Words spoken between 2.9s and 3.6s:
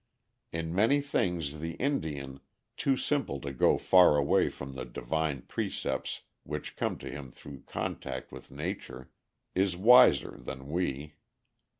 simple to